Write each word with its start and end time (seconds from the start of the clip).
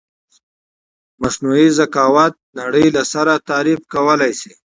مثنوعې 1.21 1.67
زکاوت 1.77 2.33
نړی 2.59 2.85
له 2.95 3.03
سره 3.13 3.33
تعریف 3.49 3.79
کولای 3.93 4.31
شې 4.39 4.51